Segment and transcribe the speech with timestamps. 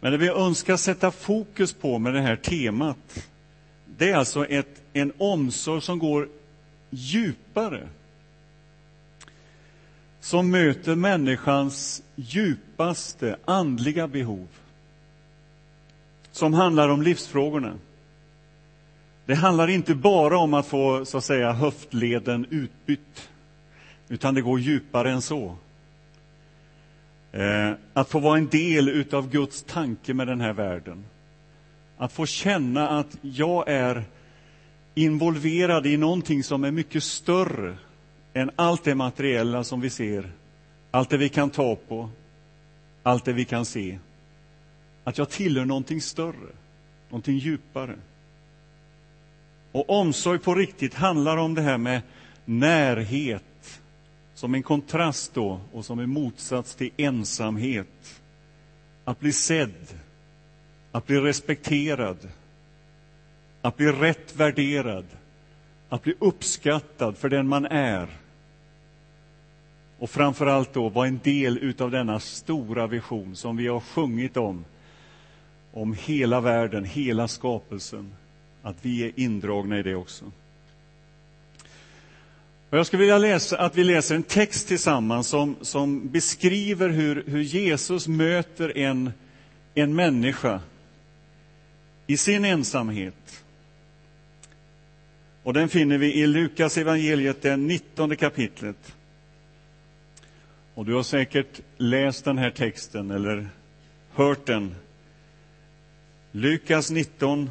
[0.00, 3.28] Men det vi önskar sätta fokus på med det här temat,
[3.86, 6.28] det är alltså ett, en omsorg som går
[6.90, 7.88] djupare.
[10.20, 14.48] Som möter människans djupaste andliga behov.
[16.32, 17.74] Som handlar om livsfrågorna.
[19.26, 23.28] Det handlar inte bara om att få så att säga höftleden utbytt,
[24.08, 25.56] utan det går djupare än så.
[27.32, 31.04] Eh, att få vara en del av Guds tanke med den här världen.
[31.96, 34.04] Att få känna att jag är
[34.94, 37.76] involverad i någonting som är mycket större
[38.34, 40.30] än allt det materiella som vi ser,
[40.90, 42.10] allt det vi kan ta på,
[43.02, 43.98] allt det vi kan se.
[45.04, 46.52] Att jag tillhör någonting större,
[47.08, 47.94] någonting djupare.
[49.72, 52.00] Och omsorg på riktigt handlar om det här med
[52.44, 53.44] närhet,
[54.38, 58.20] som en kontrast då och som en motsats till ensamhet.
[59.04, 59.86] Att bli sedd,
[60.92, 62.28] att bli respekterad,
[63.62, 65.04] att bli rätt värderad,
[65.88, 68.08] att bli uppskattad för den man är.
[69.98, 74.36] Och framför allt då vara en del av denna stora vision som vi har sjungit
[74.36, 74.64] om,
[75.72, 78.12] om hela världen, hela skapelsen,
[78.62, 80.24] att vi är indragna i det också.
[82.70, 87.24] Och jag skulle vilja läsa, att vi läser en text tillsammans som, som beskriver hur,
[87.26, 89.12] hur Jesus möter en,
[89.74, 90.60] en människa
[92.06, 93.44] i sin ensamhet.
[95.42, 98.96] Och den finner vi i Lukas evangeliet, det 19 kapitlet.
[100.74, 103.48] Och du har säkert läst den här texten eller
[104.12, 104.74] hört den.
[106.32, 107.50] Lukas 19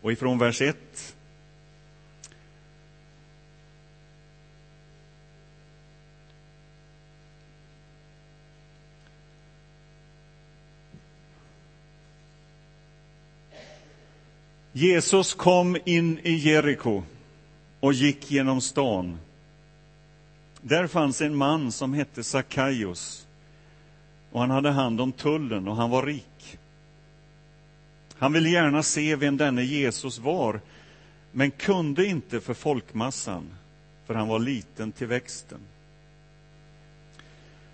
[0.00, 1.11] och ifrån vers 1
[14.82, 17.02] Jesus kom in i Jeriko
[17.80, 19.18] och gick genom stan.
[20.60, 23.26] Där fanns en man som hette Sackaios
[24.32, 26.58] och han hade hand om tullen och han var rik.
[28.18, 30.60] Han ville gärna se vem denne Jesus var,
[31.32, 33.50] men kunde inte för folkmassan,
[34.06, 35.60] för han var liten till växten.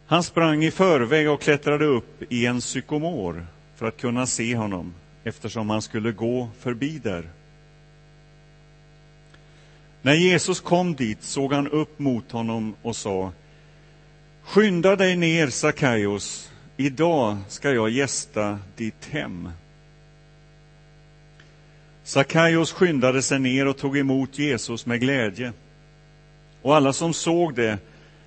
[0.07, 3.47] Han sprang i förväg och klättrade upp i en sykomor
[3.77, 4.95] för att kunna se honom
[5.29, 7.29] eftersom han skulle gå förbi där.
[10.03, 13.33] När Jesus kom dit såg han upp mot honom och sa
[14.43, 19.51] Skynda dig ner, Sackaios, idag ska jag gästa ditt hem.
[22.03, 25.53] Sackaios skyndade sig ner och tog emot Jesus med glädje.
[26.63, 27.79] Och alla som såg det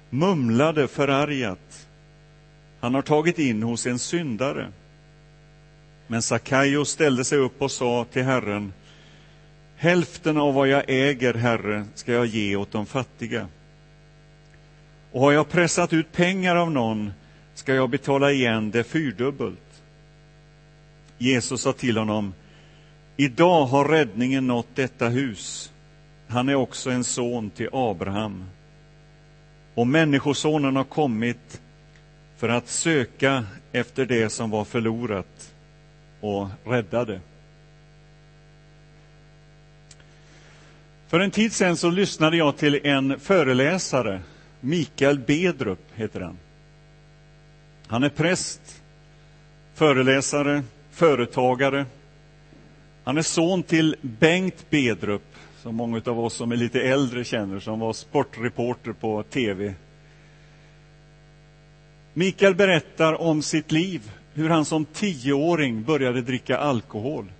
[0.09, 1.87] mumlade förargat.
[2.79, 4.71] Han har tagit in hos en syndare.
[6.11, 8.73] Men Sackaios ställde sig upp och sa till Herren,
[9.75, 13.47] hälften av vad jag äger, Herre, ska jag ge åt de fattiga.
[15.11, 17.13] Och har jag pressat ut pengar av någon
[17.53, 19.83] ska jag betala igen det fyrdubbelt.
[21.17, 22.33] Jesus sa till honom,
[23.17, 25.71] idag har räddningen nått detta hus.
[26.27, 28.43] Han är också en son till Abraham.
[29.73, 31.61] Och Människosonen har kommit
[32.37, 35.50] för att söka efter det som var förlorat
[36.21, 37.19] och räddade.
[41.07, 44.21] För en tid sedan så lyssnade jag till en föreläsare,
[44.59, 46.37] Mikael Bedrup heter han.
[47.87, 48.81] Han är präst,
[49.73, 51.85] föreläsare, företagare.
[53.03, 57.59] Han är son till Bengt Bedrup, som många av oss som är lite äldre känner,
[57.59, 59.73] som var sportreporter på tv.
[62.13, 67.31] Mikael berättar om sitt liv hur han som tioåring började dricka alkohol.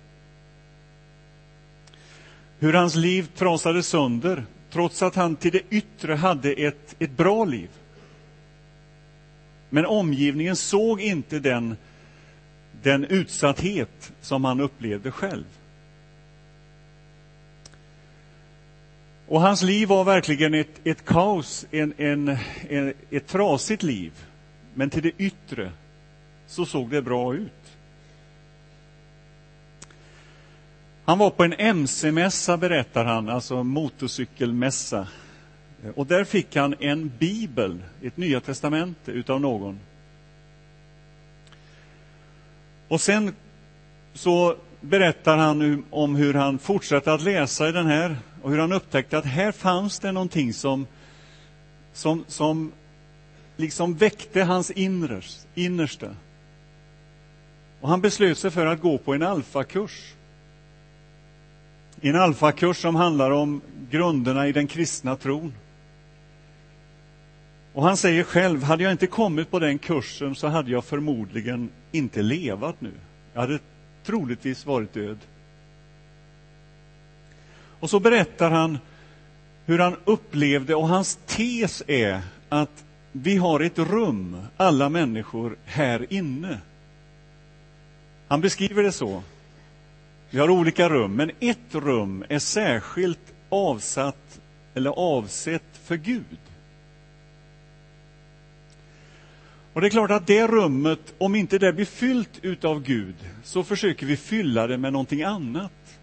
[2.58, 7.44] Hur hans liv trasades sönder, trots att han till det yttre hade ett, ett bra
[7.44, 7.68] liv.
[9.70, 11.76] Men omgivningen såg inte den,
[12.82, 15.44] den utsatthet som han upplevde själv.
[19.26, 22.36] Och hans liv var verkligen ett, ett kaos, en, en,
[22.68, 24.12] en, ett trasigt liv.
[24.74, 25.72] Men till det yttre
[26.52, 27.76] så såg det bra ut.
[31.04, 35.08] Han var på en mc-mässa, berättar han, alltså motorcykelmässa.
[35.94, 39.78] Och där fick han en bibel, ett Nya testamente, utav någon.
[42.88, 43.34] Och sen
[44.14, 48.72] så berättar han om hur han fortsatte att läsa i den här och hur han
[48.72, 50.86] upptäckte att här fanns det någonting som,
[51.92, 52.72] som, som
[53.56, 54.70] liksom väckte hans
[55.54, 56.16] innersta.
[57.82, 60.14] Och han beslöt sig för att gå på en alfakurs.
[62.00, 65.54] En alfakurs som handlar om grunderna i den kristna tron.
[67.72, 71.70] Och han säger själv, hade jag inte kommit på den kursen så hade jag förmodligen
[71.92, 72.92] inte levat nu.
[73.32, 73.58] Jag hade
[74.04, 75.18] troligtvis varit död.
[77.80, 78.78] Och så berättar han
[79.66, 86.06] hur han upplevde, och hans tes är att vi har ett rum, alla människor, här
[86.12, 86.58] inne.
[88.32, 89.22] Han beskriver det så.
[90.30, 94.40] Vi har olika rum, men ett rum är särskilt avsatt
[94.74, 96.38] eller avsett för Gud.
[99.72, 103.14] Och det är klart att det rummet, om inte det blir fyllt utav Gud,
[103.44, 105.98] så försöker vi fylla det med någonting annat.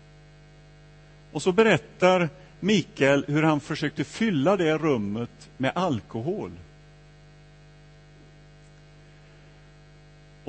[1.32, 2.30] Och så berättar
[2.60, 6.52] Mikael hur han försökte fylla det rummet med alkohol.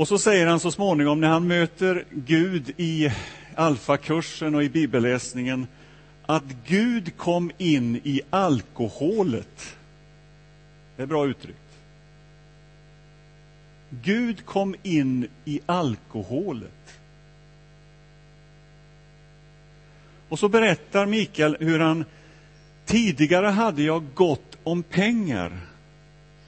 [0.00, 3.12] Och så säger han så småningom när han möter Gud i
[3.54, 5.66] alfakursen och i bibelläsningen
[6.26, 9.76] att Gud kom in i alkoholet.
[10.96, 11.78] Det är bra uttryckt.
[13.90, 17.00] Gud kom in i alkoholet.
[20.28, 22.04] Och så berättar Mikael hur han
[22.84, 25.60] tidigare hade jag gott om pengar,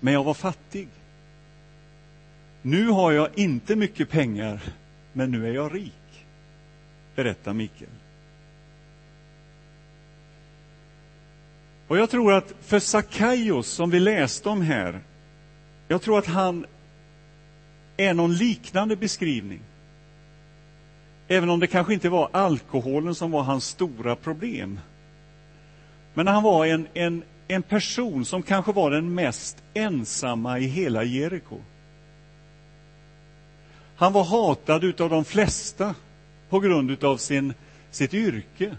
[0.00, 0.88] men jag var fattig.
[2.62, 4.60] Nu har jag inte mycket pengar,
[5.12, 6.26] men nu är jag rik,
[7.14, 7.90] berättar Mikael.
[11.88, 15.00] Och jag tror att för Sakaios, som vi läste om här,
[15.88, 16.66] jag tror att han
[17.96, 19.60] är någon liknande beskrivning.
[21.28, 24.80] Även om det kanske inte var alkoholen som var hans stora problem.
[26.14, 31.04] Men han var en, en, en person som kanske var den mest ensamma i hela
[31.04, 31.60] Jeriko.
[34.02, 35.94] Han var hatad av de flesta
[36.48, 37.54] på grund av sin,
[37.90, 38.76] sitt yrke.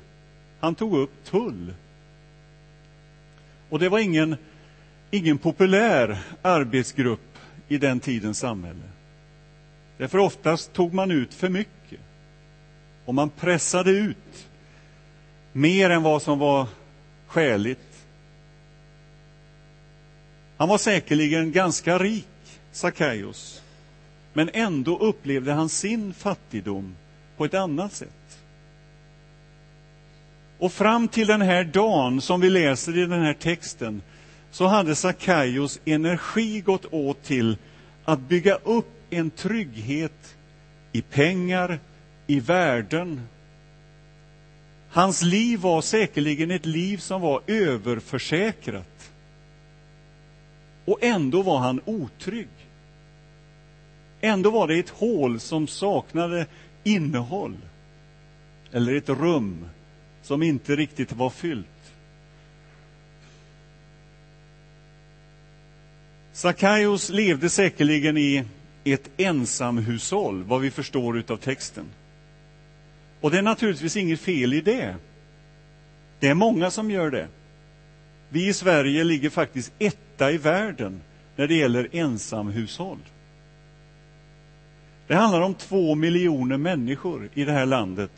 [0.60, 1.74] Han tog upp tull.
[3.70, 4.36] Och det var ingen,
[5.12, 7.38] ingen populär arbetsgrupp
[7.68, 8.90] i den tidens samhälle.
[9.98, 12.02] Därför oftast tog man ut för mycket.
[13.06, 14.48] Och man pressade ut
[15.52, 16.68] mer än vad som var
[17.28, 18.06] skäligt.
[20.58, 22.28] Han var säkerligen ganska rik,
[22.72, 23.63] Sackaios.
[24.34, 26.96] Men ändå upplevde han sin fattigdom
[27.38, 28.40] på ett annat sätt.
[30.58, 34.02] Och fram till den här dagen som vi läser i den här texten
[34.52, 37.58] så hade Sackaios energi gått åt till
[38.06, 40.36] att bygga upp en trygghet
[40.92, 41.80] i pengar,
[42.28, 43.22] i värden.
[44.90, 49.12] Hans liv var säkerligen ett liv som var överförsäkrat.
[50.86, 52.48] Och ändå var han otrygg.
[54.26, 56.46] Ändå var det ett hål som saknade
[56.84, 57.58] innehåll.
[58.72, 59.66] Eller ett rum
[60.22, 61.68] som inte riktigt var fyllt.
[66.34, 68.44] Sakaios levde säkerligen i
[68.84, 71.86] ett ensamhushåll, vad vi förstår av texten.
[73.22, 74.96] Och det är naturligtvis inget fel i det.
[76.20, 77.28] Det är många som gör det.
[78.30, 81.02] Vi i Sverige ligger faktiskt etta i världen
[81.36, 83.00] när det gäller ensamhushåll.
[85.08, 88.12] Det handlar om två miljoner människor i det här landet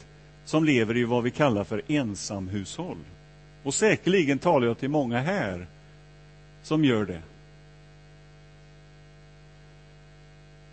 [0.46, 2.98] som lever i vad vi kallar för ensamhushåll.
[3.63, 5.68] Och säkerligen talar jag till många här
[6.63, 7.22] som gör det.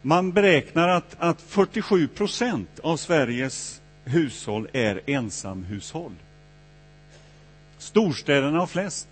[0.03, 6.15] Man beräknar att, att 47 procent av Sveriges hushåll är ensamhushåll.
[7.79, 9.09] Storstäderna har flest.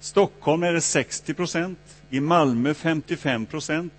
[0.00, 1.78] Stockholm är det 60 procent,
[2.10, 3.92] i Malmö 55 procent,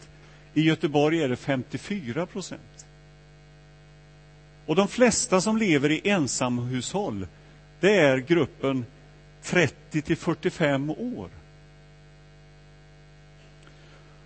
[0.53, 2.86] i Göteborg är det 54 procent.
[4.65, 7.27] Och de flesta som lever i ensamhushåll,
[7.79, 8.86] det är gruppen
[9.43, 11.29] 30 till 45 år.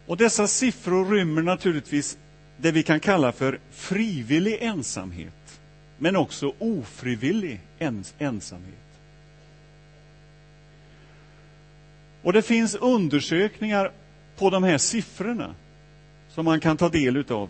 [0.05, 2.17] Och dessa siffror rymmer naturligtvis
[2.57, 5.59] det vi kan kalla för frivillig ensamhet,
[5.97, 8.73] men också ofrivillig ens ensamhet.
[12.21, 13.91] Och det finns undersökningar
[14.37, 15.55] på de här siffrorna
[16.35, 17.49] som man kan ta del utav.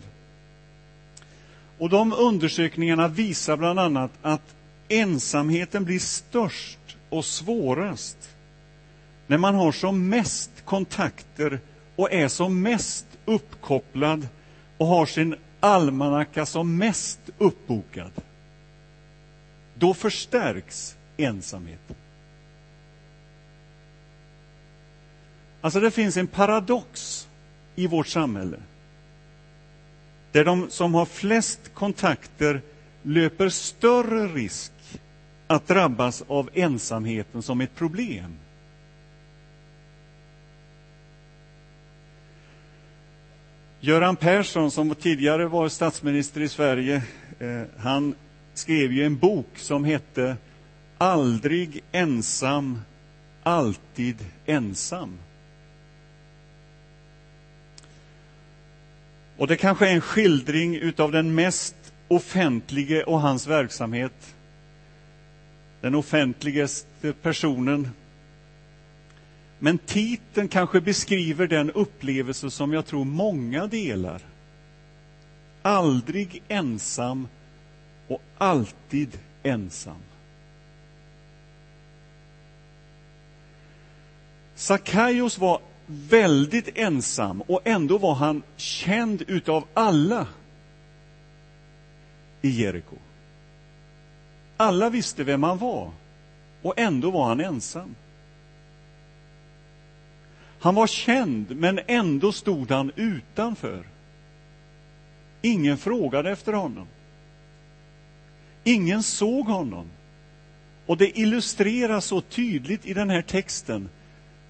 [1.78, 4.56] Och de undersökningarna visar bland annat att
[4.88, 6.78] ensamheten blir störst
[7.08, 8.36] och svårast
[9.26, 11.60] när man har som mest kontakter
[11.96, 14.28] och är som mest uppkopplad
[14.78, 18.12] och har sin almanacka som mest uppbokad.
[19.74, 21.96] Då förstärks ensamheten.
[25.60, 27.28] Alltså det finns en paradox
[27.74, 28.58] i vårt samhälle
[30.36, 32.60] där de som har flest kontakter
[33.02, 34.72] löper större risk
[35.46, 38.34] att drabbas av ensamheten som ett problem.
[43.80, 47.02] Göran Persson, som tidigare var statsminister i Sverige,
[47.38, 48.14] eh, han
[48.54, 50.36] skrev ju en bok som hette
[50.98, 52.80] Aldrig ensam,
[53.42, 54.16] alltid
[54.46, 55.18] ensam.
[59.36, 61.76] Och det kanske är en skildring utav den mest
[62.08, 64.34] offentlige och hans verksamhet.
[65.80, 67.90] Den offentligaste personen.
[69.58, 74.22] Men titeln kanske beskriver den upplevelse som jag tror många delar.
[75.62, 77.28] Aldrig ensam
[78.08, 79.96] och alltid ensam.
[84.54, 90.26] Sackaios var väldigt ensam och ändå var han känd utav alla
[92.42, 92.96] i Jeriko.
[94.56, 95.90] Alla visste vem han var
[96.62, 97.94] och ändå var han ensam.
[100.60, 103.86] Han var känd, men ändå stod han utanför.
[105.42, 106.86] Ingen frågade efter honom.
[108.64, 109.86] Ingen såg honom.
[110.86, 113.88] Och det illustreras så tydligt i den här texten,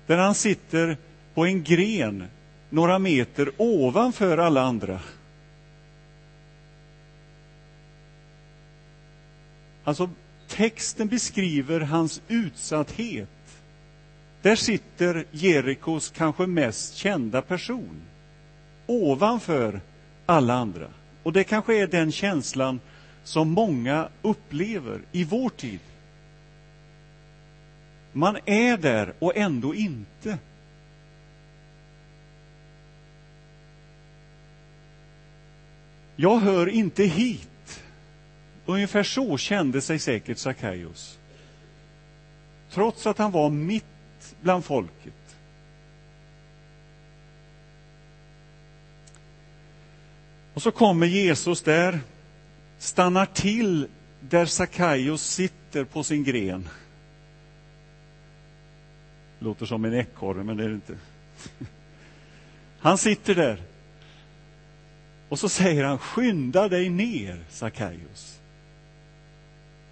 [0.06, 0.96] där han sitter
[1.36, 2.24] på en gren
[2.70, 5.00] några meter ovanför alla andra.
[9.84, 10.10] Alltså,
[10.48, 13.28] texten beskriver hans utsatthet.
[14.42, 18.02] Där sitter Jerikos kanske mest kända person
[18.86, 19.80] ovanför
[20.26, 20.88] alla andra.
[21.22, 22.80] Och det kanske är den känslan
[23.24, 25.80] som många upplever i vår tid.
[28.12, 30.38] Man är där och ändå inte.
[36.16, 37.82] Jag hör inte hit.
[38.66, 41.18] Ungefär så kände sig säkert Sackaios.
[42.70, 43.84] Trots att han var mitt
[44.40, 45.36] bland folket.
[50.54, 52.00] Och så kommer Jesus där,
[52.78, 53.88] stannar till
[54.20, 56.68] där Sackaios sitter på sin gren.
[59.38, 60.98] Låter som en ekorre, men det är det inte.
[62.78, 63.62] Han sitter där
[65.28, 68.40] och så säger han, skynda dig ner, Sackaios.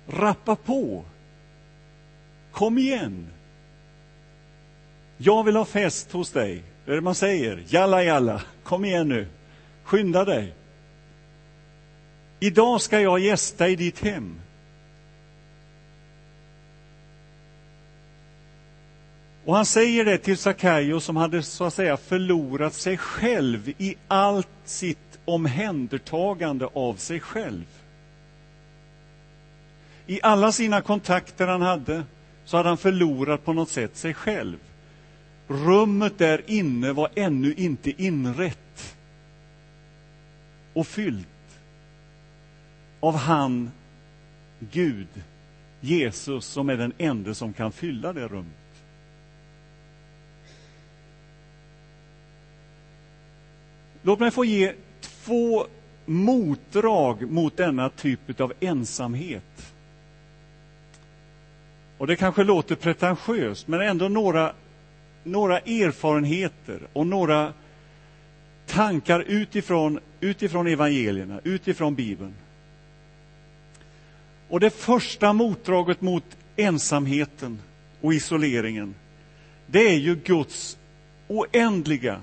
[0.06, 1.04] Rappa på.
[2.52, 3.26] Kom igen.
[5.16, 6.62] Jag vill ha fest hos dig.
[6.84, 7.64] Det är det man säger.
[7.66, 8.42] Jalla, jalla.
[8.62, 9.26] Kom igen nu.
[9.84, 10.54] Skynda dig.
[12.40, 14.40] Idag ska jag gästa i ditt hem.
[19.44, 23.96] Och han säger det till Sackaios som hade så att säga förlorat sig själv i
[24.08, 27.64] allt sitt omhändertagande av sig själv.
[30.06, 32.04] I alla sina kontakter han hade
[32.44, 34.58] så hade han förlorat på något sätt sig själv.
[35.48, 38.96] Rummet där inne var ännu inte inrätt
[40.72, 41.26] och fyllt
[43.00, 43.70] av han,
[44.58, 45.08] Gud,
[45.80, 48.52] Jesus, som är den enda som kan fylla det rummet.
[54.02, 54.74] Låt mig få ge
[55.24, 55.66] två
[56.04, 59.74] motdrag mot denna typ av ensamhet.
[61.98, 64.52] Och det kanske låter pretentiöst, men ändå några,
[65.22, 67.52] några erfarenheter och några
[68.66, 72.34] tankar utifrån, utifrån evangelierna, utifrån Bibeln.
[74.48, 76.24] Och det första motdraget mot
[76.56, 77.60] ensamheten
[78.00, 78.94] och isoleringen,
[79.66, 80.78] det är ju Guds
[81.28, 82.20] oändliga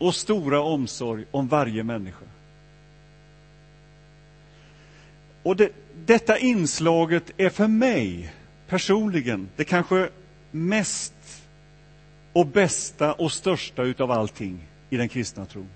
[0.00, 2.24] och stora omsorg om varje människa.
[5.42, 5.72] Och det,
[6.06, 8.32] detta inslaget är för mig
[8.66, 10.08] personligen det kanske
[10.50, 11.42] mest
[12.32, 14.58] och bästa och största utav allting
[14.90, 15.68] i den kristna tron.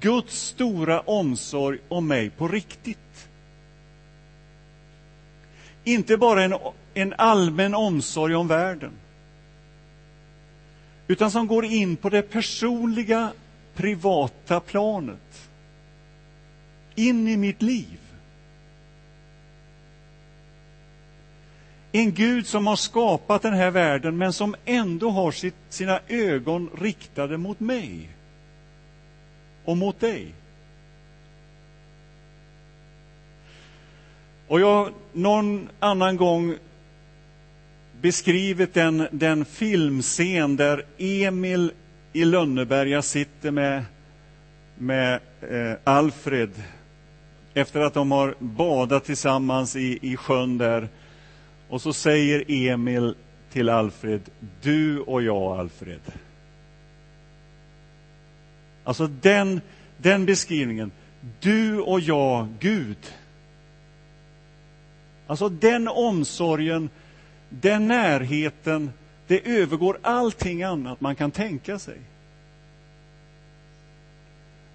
[0.00, 3.28] Guds stora omsorg om mig på riktigt.
[5.84, 6.54] Inte bara en,
[6.94, 8.92] en allmän omsorg om världen
[11.12, 13.32] utan som går in på det personliga,
[13.74, 15.50] privata planet.
[16.94, 17.98] In i mitt liv.
[21.92, 26.70] En Gud som har skapat den här världen men som ändå har sitt, sina ögon
[26.80, 28.08] riktade mot mig
[29.64, 30.34] och mot dig.
[34.48, 36.56] Och jag någon annan gång
[38.02, 41.72] beskrivit den, den filmscen där Emil
[42.12, 43.84] i Lönneberga sitter med,
[44.78, 46.50] med eh, Alfred
[47.54, 50.88] efter att de har badat tillsammans i, i sjön där.
[51.68, 53.14] Och så säger Emil
[53.52, 54.20] till Alfred,
[54.62, 56.00] du och jag, Alfred.
[58.84, 59.60] Alltså den,
[59.96, 60.92] den beskrivningen,
[61.40, 63.14] du och jag, Gud.
[65.26, 66.90] Alltså den omsorgen,
[67.60, 68.92] den närheten,
[69.26, 71.98] det övergår allting annat man kan tänka sig.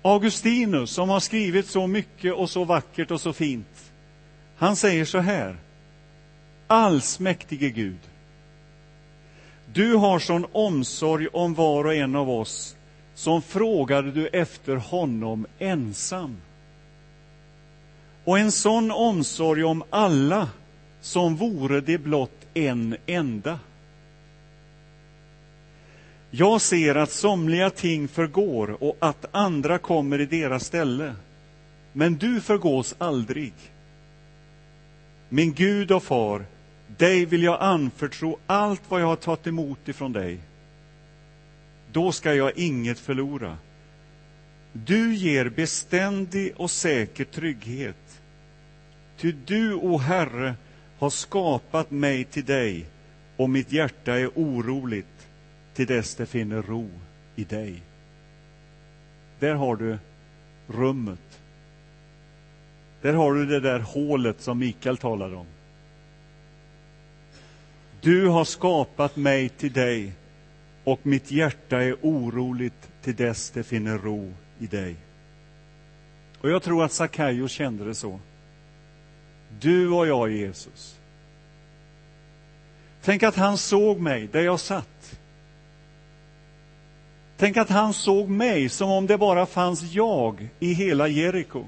[0.01, 3.91] Augustinus, som har skrivit så mycket och så vackert och så fint,
[4.55, 5.57] han säger så här.
[6.67, 8.00] Allsmäktige Gud,
[9.74, 12.75] du har sån omsorg om var och en av oss
[13.15, 16.38] som frågade du efter honom ensam.
[18.24, 20.50] Och en sån omsorg om alla
[21.07, 23.59] som vore det blott en enda.
[26.29, 31.15] Jag ser att somliga ting förgår och att andra kommer i deras ställe.
[31.93, 33.53] Men du förgås aldrig.
[35.29, 36.45] Min Gud och far,
[36.97, 40.39] dig vill jag anförtro allt vad jag har tagit emot ifrån dig.
[41.91, 43.57] Då ska jag inget förlora.
[44.73, 48.21] Du ger beständig och säker trygghet.
[49.17, 50.55] Ty du, o Herre,
[50.98, 52.86] har skapat mig till dig
[53.38, 55.27] och mitt hjärta är oroligt
[55.74, 56.89] till dess det finner ro
[57.36, 57.82] i dig.
[59.39, 59.98] Där har du
[60.68, 61.39] rummet.
[63.01, 65.46] Där har du det där hålet som Mikael talade om.
[68.01, 70.13] Du har skapat mig till dig
[70.84, 74.96] och mitt hjärta är oroligt till dess det finner ro i dig.
[76.42, 78.20] Och jag tror att Sackaios kände det så.
[79.60, 81.00] Du och jag, Jesus.
[83.01, 85.20] Tänk att han såg mig där jag satt.
[87.38, 91.66] Tänk att han såg mig som om det bara fanns jag i hela Jeriko.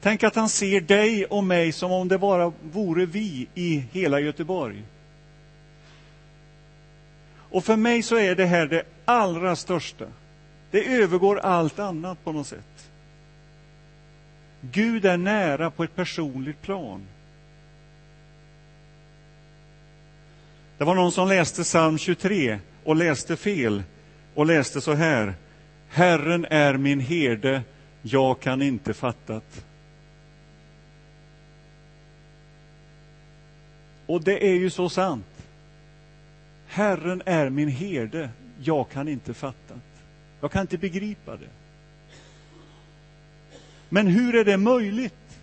[0.00, 4.20] Tänk att han ser dig och mig som om det bara vore vi i hela
[4.20, 4.82] Göteborg.
[7.52, 10.04] Och för mig så är det här det allra största.
[10.70, 12.71] Det övergår allt annat på något sätt.
[14.70, 17.06] Gud är nära på ett personligt plan.
[20.78, 23.82] Det var någon som läste psalm 23 och läste fel
[24.34, 25.34] och läste så här.
[25.88, 27.62] Herren är min herde,
[28.02, 29.64] jag kan inte fattat.
[34.06, 35.26] Och det är ju så sant.
[36.66, 39.74] Herren är min herde, jag kan inte fatta.
[40.40, 41.61] Jag kan inte begripa det.
[43.94, 45.40] Men hur är det möjligt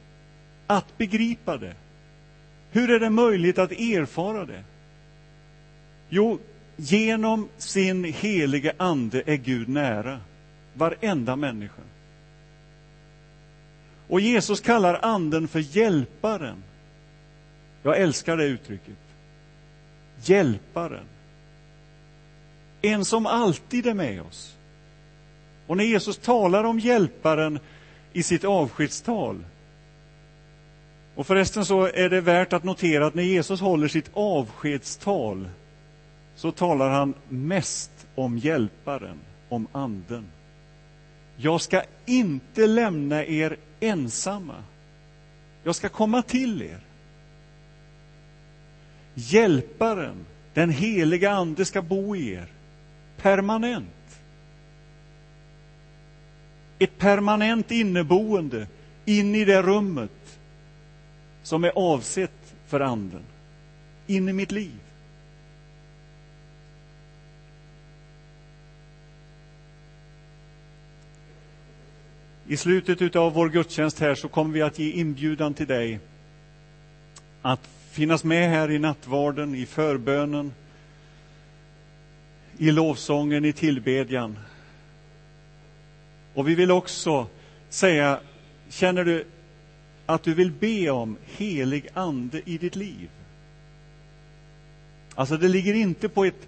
[0.67, 1.73] att begripa det?
[2.71, 4.63] Hur är det möjligt att erfara det?
[6.09, 6.39] Jo,
[6.75, 10.19] genom sin helige ande är Gud nära
[10.73, 11.81] varenda människa.
[14.07, 16.63] Och Jesus kallar anden för hjälparen.
[17.83, 18.97] Jag älskar det uttrycket.
[20.23, 21.05] Hjälparen.
[22.81, 24.57] En som alltid är med oss.
[25.67, 27.59] Och när Jesus talar om hjälparen
[28.13, 29.43] i sitt avskedstal
[31.19, 35.49] och förresten så är det värt att notera att när Jesus håller sitt avskedstal
[36.35, 39.19] så talar han mest om hjälparen,
[39.49, 40.25] om anden.
[41.37, 44.63] Jag ska inte lämna er ensamma.
[45.63, 46.79] Jag ska komma till er.
[49.13, 52.47] Hjälparen, den heliga ande, ska bo i er
[53.17, 53.89] permanent.
[56.79, 58.67] Ett permanent inneboende
[59.05, 60.39] in i det rummet
[61.43, 63.23] som är avsett för anden,
[64.07, 64.79] in i mitt liv.
[72.47, 75.99] I slutet av vår gudstjänst här så kommer vi att ge inbjudan till dig
[77.41, 80.53] att finnas med här i nattvarden, i förbönen,
[82.57, 84.39] i lovsången, i tillbedjan.
[86.33, 87.27] Och vi vill också
[87.69, 88.19] säga,
[88.69, 89.25] känner du
[90.05, 93.09] att du vill be om helig ande i ditt liv?
[95.15, 96.47] Alltså, det ligger inte på ett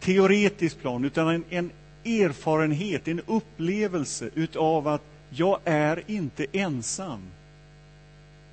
[0.00, 1.70] teoretiskt plan, utan en, en
[2.04, 7.20] erfarenhet, en upplevelse utav att jag är inte ensam.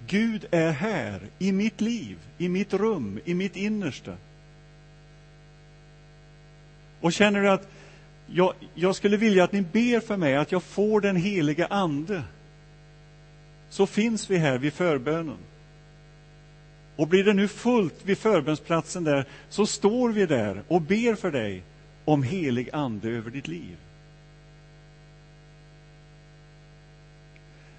[0.08, 4.14] Gud är här, i mitt liv, i mitt rum, i mitt innersta.
[7.02, 7.68] Och känner du att
[8.32, 12.24] jag, jag skulle vilja att ni ber för mig, att jag får den heliga Ande,
[13.70, 15.38] så finns vi här vid förbönen.
[16.96, 21.32] Och blir det nu fullt vid förbönsplatsen där, så står vi där och ber för
[21.32, 21.64] dig
[22.06, 23.78] om helig Ande över ditt liv.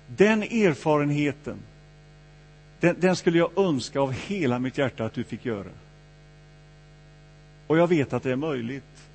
[0.07, 1.59] Den erfarenheten,
[2.81, 5.71] den, den, skulle jag önska av hela mitt hjärta att du fick göra.
[7.67, 9.10] Och jag vet att det är möjligt.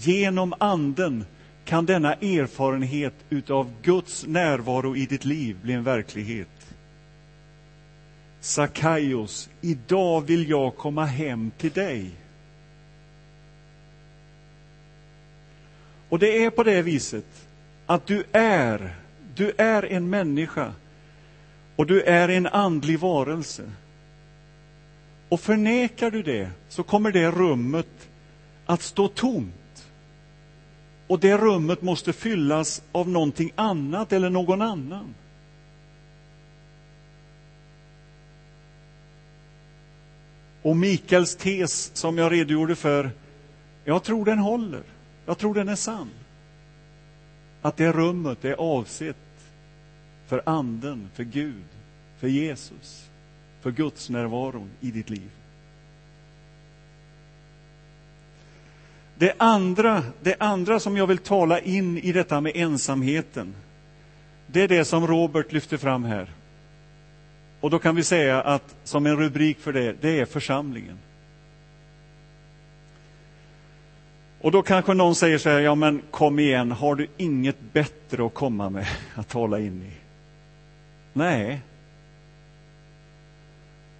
[0.00, 1.24] Genom Anden
[1.64, 6.74] kan denna erfarenhet utav Guds närvaro i ditt liv bli en verklighet.
[8.40, 12.10] Sakaios, idag vill jag komma hem till dig.
[16.08, 17.48] Och det är på det viset
[17.86, 18.94] att du är,
[19.34, 20.72] du är en människa
[21.76, 23.62] och du är en andlig varelse.
[25.28, 28.08] Och förnekar du det så kommer det rummet
[28.66, 29.54] att stå tomt.
[31.08, 35.14] Och det rummet måste fyllas av någonting annat eller någon annan.
[40.62, 43.10] Och Mikaels tes som jag redogjorde för,
[43.84, 44.82] jag tror den håller.
[45.26, 46.10] Jag tror den är sann.
[47.62, 49.16] Att det rummet är avsett
[50.26, 51.64] för Anden, för Gud,
[52.18, 53.08] för Jesus,
[53.60, 55.30] för Guds närvaron i ditt liv.
[59.18, 63.54] Det andra, det andra som jag vill tala in i detta med ensamheten,
[64.46, 66.30] det är det som Robert lyfter fram här.
[67.60, 70.98] Och då kan vi säga att som en rubrik för det, det är församlingen.
[74.40, 78.26] Och då kanske någon säger så här, ja men kom igen, har du inget bättre
[78.26, 79.92] att komma med att tala in i?
[81.12, 81.60] Nej.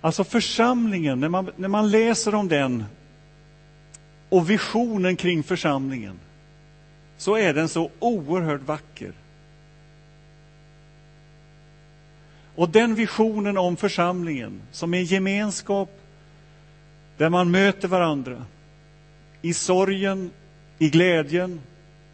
[0.01, 2.85] Alltså församlingen, när man, när man läser om den
[4.29, 6.19] och visionen kring församlingen,
[7.17, 9.13] så är den så oerhört vacker.
[12.55, 16.01] Och den visionen om församlingen som en gemenskap
[17.17, 18.45] där man möter varandra
[19.43, 20.31] i sorgen,
[20.79, 21.61] i glädjen,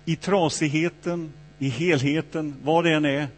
[0.05, 3.29] i trasigheten, i helheten, vad det än är.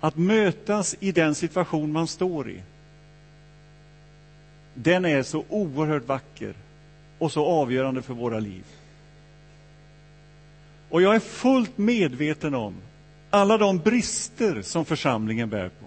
[0.00, 2.62] Att mötas i den situation man står i.
[4.74, 6.54] Den är så oerhört vacker
[7.18, 8.64] och så avgörande för våra liv.
[10.90, 12.74] Och jag är fullt medveten om
[13.30, 15.84] alla de brister som församlingen bär på.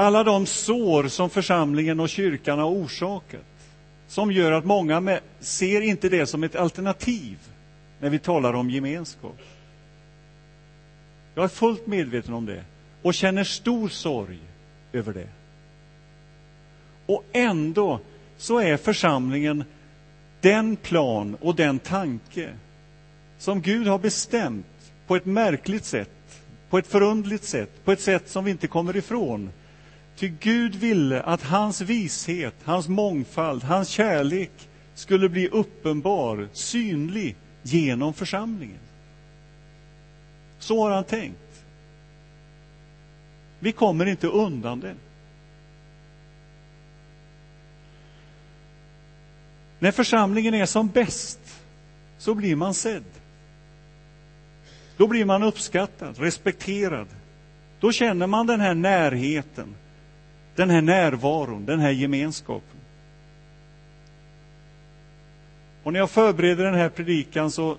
[0.00, 3.44] alla de sår som församlingen och kyrkan har orsakat
[4.08, 7.38] som gör att många med, ser inte det som ett alternativ
[8.00, 9.38] när vi talar om gemenskap.
[11.34, 12.64] Jag är fullt medveten om det
[13.02, 14.38] och känner stor sorg
[14.92, 15.28] över det.
[17.08, 18.00] Och ändå
[18.36, 19.64] så är församlingen
[20.40, 22.50] den plan och den tanke
[23.38, 24.66] som Gud har bestämt
[25.06, 28.96] på ett märkligt sätt, på ett förundligt sätt, på ett sätt som vi inte kommer
[28.96, 29.50] ifrån
[30.18, 38.14] Ty Gud ville att hans vishet, hans mångfald, hans kärlek skulle bli uppenbar, synlig genom
[38.14, 38.78] församlingen.
[40.58, 41.64] Så har han tänkt.
[43.58, 44.94] Vi kommer inte undan det.
[49.78, 51.40] När församlingen är som bäst
[52.18, 53.04] så blir man sedd.
[54.96, 57.06] Då blir man uppskattad, respekterad.
[57.80, 59.74] Då känner man den här närheten,
[60.56, 62.78] den här närvaron, den här gemenskapen.
[65.82, 67.76] Och när jag förberedde den här predikan så,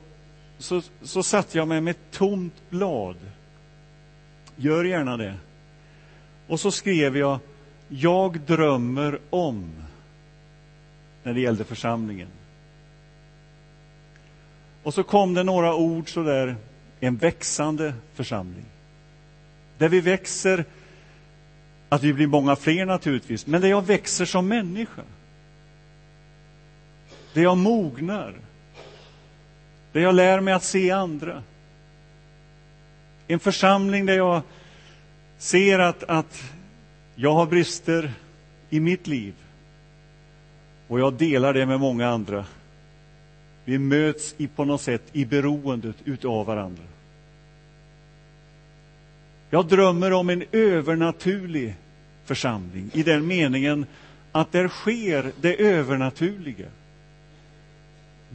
[0.58, 3.16] så, så satte jag med ett tomt blad.
[4.56, 5.36] Gör gärna det.
[6.48, 7.40] Och så skrev jag,
[7.88, 9.72] jag drömmer om,
[11.24, 12.28] när det gällde församlingen.
[14.84, 16.56] Och så kom det några ord så där,
[17.00, 18.66] en växande församling.
[19.78, 20.66] Där vi växer
[21.90, 25.02] att vi blir många fler naturligtvis, men där jag växer som människa.
[27.34, 28.34] Där jag mognar.
[29.92, 31.44] Där jag lär mig att se andra.
[33.28, 34.42] En församling där jag
[35.38, 36.44] ser att, att
[37.16, 38.14] jag har brister
[38.70, 39.34] i mitt liv.
[40.90, 42.46] Och jag delar det med många andra.
[43.66, 46.84] Vi möts i, på något sätt i beroendet utav varandra.
[49.50, 51.76] Jag drömmer om en övernaturlig
[52.26, 53.86] församling i den meningen
[54.32, 56.68] att där sker det övernaturliga.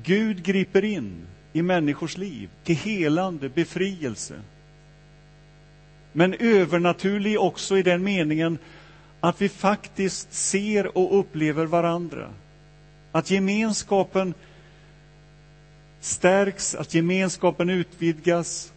[0.03, 4.35] Gud griper in i människors liv till helande, befrielse.
[6.12, 8.59] Men övernaturlig också i den meningen
[9.21, 12.31] att vi faktiskt ser och upplever varandra.
[13.14, 14.35] Att gemenskapen
[16.00, 18.72] stärks, att gemenskapen utvidgas,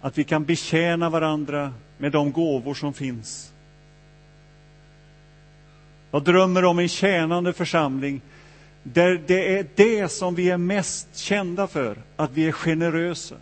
[0.00, 3.52] att vi kan betjäna varandra med de gåvor som finns.
[6.10, 8.20] Jag drömmer om en tjänande församling
[8.82, 13.36] där det är det som vi är mest kända för, att vi är generösa,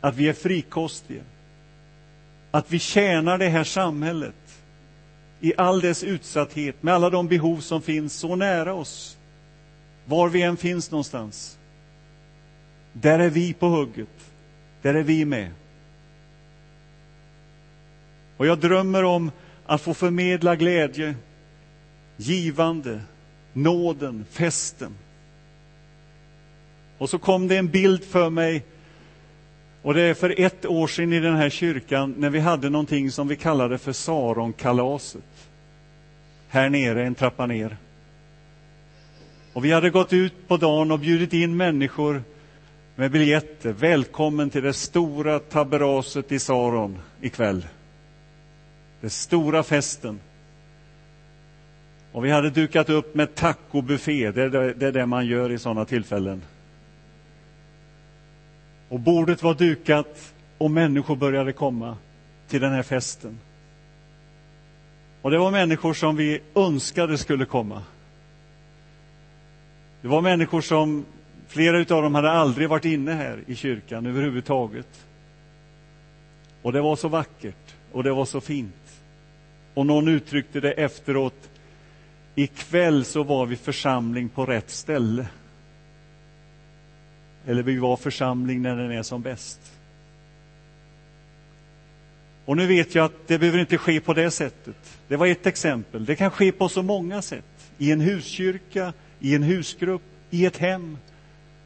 [0.00, 1.22] att vi är frikostiga,
[2.50, 4.34] att vi tjänar det här samhället
[5.40, 9.18] i all dess utsatthet, med alla de behov som finns så nära oss,
[10.04, 11.58] var vi än finns någonstans.
[12.92, 14.32] Där är vi på hugget,
[14.82, 15.50] där är vi med.
[18.36, 19.30] Och jag drömmer om
[19.66, 21.14] att få förmedla glädje,
[22.16, 23.00] givande,
[23.52, 24.94] nåden, festen.
[26.98, 28.64] Och så kom det en bild för mig,
[29.84, 33.10] och det är för ett år sedan i den här kyrkan, när vi hade någonting
[33.10, 35.48] som vi kallade för Saronkalaset.
[36.48, 37.76] Här nere, en trappa ner.
[39.52, 42.22] Och vi hade gått ut på dagen och bjudit in människor
[42.94, 43.72] med biljetter.
[43.72, 47.66] Välkommen till det stora taberaset i Saron ikväll.
[49.00, 50.20] Den stora festen.
[52.12, 55.58] Och vi hade dukat upp med tacobuffé, det, det, det är det man gör i
[55.58, 56.42] sådana tillfällen.
[58.88, 61.96] Och bordet var dukat och människor började komma
[62.48, 63.38] till den här festen.
[65.22, 67.82] Och det var människor som vi önskade skulle komma.
[70.02, 71.04] Det var människor som,
[71.48, 75.06] flera av dem hade aldrig varit inne här i kyrkan överhuvudtaget.
[76.62, 79.00] Och det var så vackert och det var så fint.
[79.74, 81.50] Och någon uttryckte det efteråt,
[82.34, 85.26] ikväll så var vi församling på rätt ställe.
[87.46, 89.60] Eller vi var församling när den är som bäst.
[92.44, 94.98] Och nu vet jag att det behöver inte ske på det sättet.
[95.08, 96.04] Det var ett exempel.
[96.04, 97.70] Det kan ske på så många sätt.
[97.78, 100.98] I en huskyrka, i en husgrupp, i ett hem.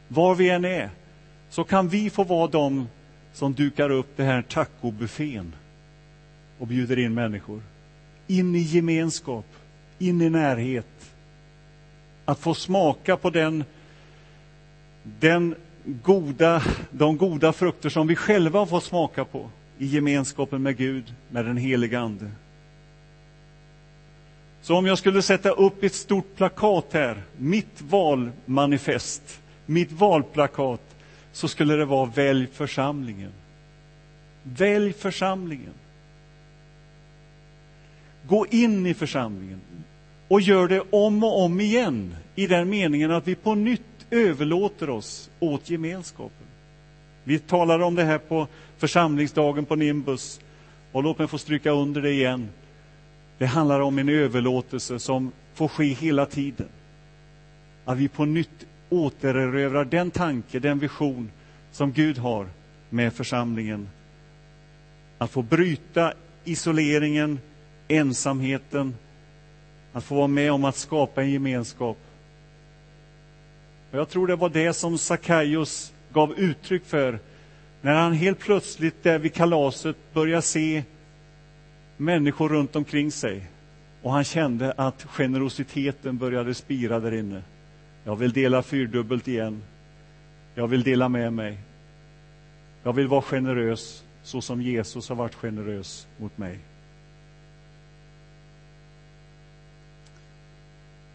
[0.07, 0.89] Var vi än är,
[1.49, 2.87] så kan vi få vara de
[3.33, 5.55] som dukar upp det här tacobuffén
[6.57, 7.61] och bjuder in människor
[8.29, 9.45] in i gemenskap,
[9.99, 11.11] in i närhet.
[12.25, 13.63] Att få smaka på den,
[15.03, 20.77] den goda, de goda frukter som vi själva får fått smaka på i gemenskapen med
[20.77, 22.31] Gud, med den helige Ande.
[24.61, 30.95] Så om jag skulle sätta upp ett stort plakat här, mitt valmanifest, mitt valplakat,
[31.31, 33.31] så skulle det vara Välj församlingen.
[34.43, 35.73] Välj församlingen.
[38.27, 39.61] Gå in i församlingen
[40.27, 44.89] och gör det om och om igen i den meningen att vi på nytt överlåter
[44.89, 46.47] oss åt gemenskapen.
[47.23, 50.39] Vi talade om det här på församlingsdagen på Nimbus
[50.91, 52.49] och låt mig få stryka under det igen.
[53.37, 56.67] Det handlar om en överlåtelse som får ske hela tiden.
[57.85, 61.31] Att vi på nytt återerövrar den tanke, den vision
[61.71, 62.47] som Gud har
[62.89, 63.89] med församlingen.
[65.17, 67.39] Att få bryta isoleringen,
[67.87, 68.95] ensamheten,
[69.93, 71.97] att få vara med om att skapa en gemenskap.
[73.91, 77.19] Och jag tror det var det som Sackaios gav uttryck för
[77.81, 80.83] när han helt plötsligt där vid kalaset började se
[81.97, 83.47] människor runt omkring sig.
[84.01, 87.43] Och han kände att generositeten började spira där inne.
[88.03, 89.63] Jag vill dela fyrdubbelt igen.
[90.55, 91.57] Jag vill dela med mig.
[92.83, 96.59] Jag vill vara generös så som Jesus har varit generös mot mig.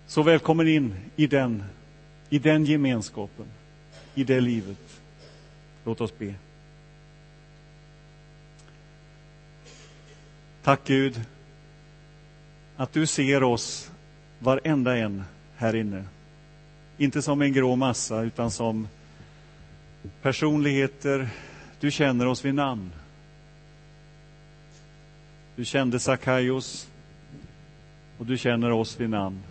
[0.07, 1.65] Så välkommen in i den,
[2.35, 3.47] i den gemenskapen,
[4.15, 5.01] i det livet.
[5.85, 6.35] Låt oss be.
[10.63, 11.21] Tack Gud
[12.77, 13.91] att du ser oss,
[14.39, 15.25] varenda en
[15.57, 16.05] här inne.
[16.99, 18.89] Inte som en grå massa, utan som
[20.23, 21.29] personligheter.
[21.81, 22.93] Du känner oss vid namn.
[25.57, 26.89] Du kände Sakaios
[28.19, 29.43] och du känner oss vid namn.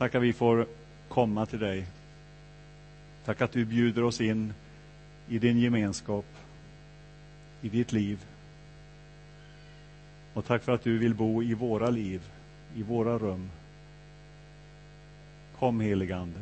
[0.00, 0.66] Tack att vi får
[1.08, 1.86] komma till dig.
[3.24, 4.54] Tack att du bjuder oss in
[5.28, 6.24] i din gemenskap,
[7.60, 8.26] i ditt liv.
[10.34, 12.22] Och tack för att du vill bo i våra liv,
[12.74, 13.50] i våra rum.
[15.58, 16.40] Kom, heligande.